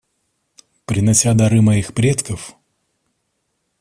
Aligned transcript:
Принося 0.87 1.33
дары 1.41 1.61
моих 1.67 1.93
предков,. 1.97 2.41